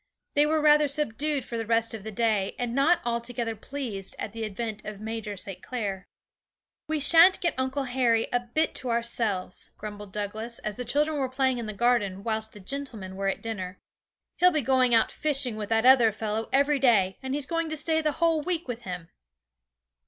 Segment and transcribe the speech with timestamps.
[0.33, 4.33] They were rather subdued for the rest of the day, and not altogether pleased at
[4.33, 5.61] the advent of Major St.
[5.61, 6.07] Clair.
[6.87, 11.29] 'We shan't get Uncle Harry a bit to ourselves,' grumbled Douglas, as the children were
[11.29, 13.77] playing in the garden whilst the gentlemen were at dinner;
[14.37, 17.77] 'he'll be going out fishing with that other fellow every day, and he's going to
[17.77, 19.09] stay the whole week with him.'